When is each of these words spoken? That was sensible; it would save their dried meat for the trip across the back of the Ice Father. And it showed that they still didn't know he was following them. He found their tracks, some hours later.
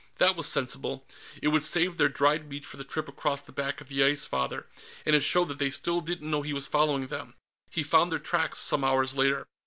That 0.17 0.35
was 0.35 0.47
sensible; 0.47 1.05
it 1.43 1.49
would 1.49 1.61
save 1.63 1.97
their 1.97 2.09
dried 2.09 2.49
meat 2.49 2.65
for 2.65 2.77
the 2.77 2.83
trip 2.83 3.07
across 3.07 3.39
the 3.39 3.51
back 3.51 3.81
of 3.81 3.87
the 3.87 4.03
Ice 4.03 4.25
Father. 4.25 4.65
And 5.05 5.15
it 5.15 5.21
showed 5.21 5.49
that 5.49 5.59
they 5.59 5.69
still 5.69 6.01
didn't 6.01 6.31
know 6.31 6.41
he 6.41 6.53
was 6.53 6.65
following 6.65 7.05
them. 7.05 7.35
He 7.69 7.83
found 7.83 8.11
their 8.11 8.17
tracks, 8.17 8.57
some 8.57 8.83
hours 8.83 9.15
later. 9.15 9.45